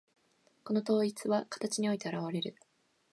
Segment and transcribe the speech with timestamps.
[0.63, 2.55] この統一は形において現われる。